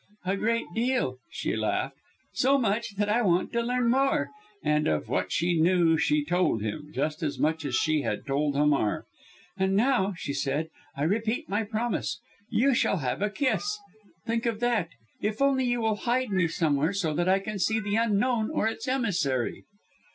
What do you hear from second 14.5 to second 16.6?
that if only you will hide me